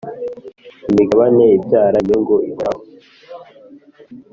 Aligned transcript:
imigabane 0.89 1.43
ibyara 1.57 1.95
inyungu 2.01 2.35
ihoraho 2.49 2.83